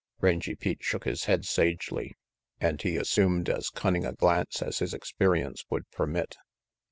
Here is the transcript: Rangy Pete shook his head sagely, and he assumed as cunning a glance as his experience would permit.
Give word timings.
Rangy 0.19 0.55
Pete 0.55 0.81
shook 0.81 1.03
his 1.03 1.25
head 1.25 1.45
sagely, 1.45 2.15
and 2.59 2.81
he 2.81 2.95
assumed 2.95 3.47
as 3.51 3.69
cunning 3.69 4.03
a 4.03 4.13
glance 4.13 4.63
as 4.63 4.79
his 4.79 4.95
experience 4.95 5.63
would 5.69 5.87
permit. 5.91 6.37